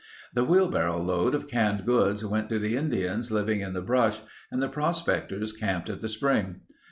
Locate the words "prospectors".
4.67-5.53